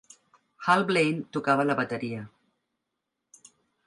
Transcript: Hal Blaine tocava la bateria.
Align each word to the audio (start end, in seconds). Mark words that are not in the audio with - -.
Hal 0.67 0.85
Blaine 0.91 1.19
tocava 1.37 1.65
la 1.71 1.75
bateria. 1.81 2.23